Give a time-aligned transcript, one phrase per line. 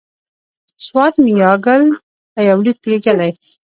[0.85, 1.83] سوات میاګل
[2.33, 3.31] ته یو لیک لېږلی.